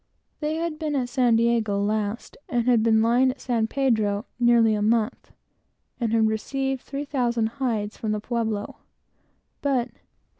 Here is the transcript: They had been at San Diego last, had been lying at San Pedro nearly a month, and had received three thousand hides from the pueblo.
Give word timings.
They 0.39 0.55
had 0.55 0.79
been 0.79 0.95
at 0.95 1.09
San 1.09 1.35
Diego 1.35 1.79
last, 1.79 2.35
had 2.49 2.81
been 2.81 3.03
lying 3.03 3.29
at 3.29 3.39
San 3.39 3.67
Pedro 3.67 4.25
nearly 4.39 4.73
a 4.73 4.81
month, 4.81 5.31
and 5.99 6.11
had 6.11 6.25
received 6.27 6.81
three 6.81 7.05
thousand 7.05 7.45
hides 7.59 7.97
from 7.97 8.11
the 8.11 8.19
pueblo. 8.19 8.77